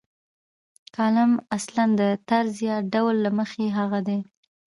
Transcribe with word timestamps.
کالم 0.95 1.31
اصلاً 1.57 1.85
د 1.99 2.01
طرز 2.29 2.53
یا 2.69 2.77
ډول 2.93 3.15
له 3.25 3.31
مخې 3.39 3.65
هغه 3.77 3.99
دی. 4.07 4.19